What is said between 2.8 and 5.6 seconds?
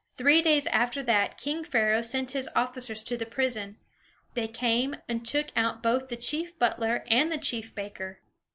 to the prison. They came and took